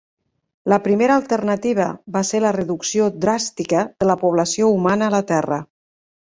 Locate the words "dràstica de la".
3.27-4.19